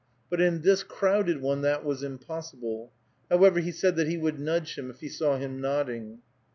But 0.31 0.41
in 0.41 0.63
this 0.63 0.81
crowded 0.81 1.43
one 1.43 1.61
that 1.61 1.85
was 1.85 2.01
impossible. 2.01 2.91
However, 3.29 3.59
he 3.59 3.71
said 3.71 3.95
that 3.97 4.07
he 4.07 4.17
would 4.17 4.39
nudge 4.39 4.75
him 4.75 4.89
if 4.89 4.99
he 5.01 5.09
saw 5.09 5.37
him 5.37 5.61
nodding. 5.61 6.21